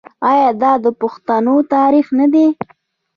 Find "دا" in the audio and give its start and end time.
0.61-0.71